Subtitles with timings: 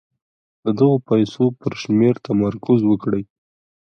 [0.65, 3.23] د دغو پيسو پر شمېر تمرکز وکړئ.